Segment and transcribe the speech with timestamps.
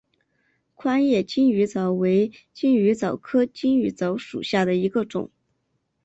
[0.73, 5.29] 宽叶金鱼藻为金鱼藻科金鱼藻属下的一个种。